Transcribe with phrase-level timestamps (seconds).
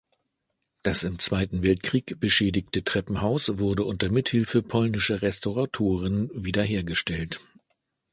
[0.81, 7.39] Das im Zweiten Weltkrieg beschädigte Treppenhaus wurde unter Mithilfe polnischer Restauratoren wiederhergestellt.